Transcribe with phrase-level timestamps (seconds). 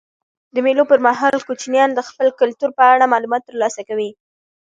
[0.53, 4.09] د مېلو پر مهال کوچنيان د خپل کلتور په اړه معلومات ترلاسه کوي.